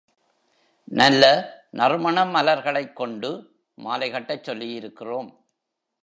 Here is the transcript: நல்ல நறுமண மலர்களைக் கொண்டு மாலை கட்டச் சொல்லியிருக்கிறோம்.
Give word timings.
நல்ல 0.91 1.23
நறுமண 1.69 2.25
மலர்களைக் 2.25 2.95
கொண்டு 2.95 3.29
மாலை 3.75 4.11
கட்டச் 4.11 4.43
சொல்லியிருக்கிறோம். 4.43 5.29